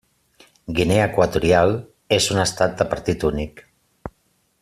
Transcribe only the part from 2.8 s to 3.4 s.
de partit